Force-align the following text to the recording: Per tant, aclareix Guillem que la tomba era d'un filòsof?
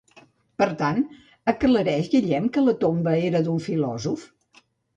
Per 0.61 0.67
tant, 0.79 1.01
aclareix 1.53 2.09
Guillem 2.15 2.49
que 2.57 2.65
la 2.65 2.75
tomba 2.87 3.17
era 3.29 3.45
d'un 3.51 3.63
filòsof? 3.69 4.29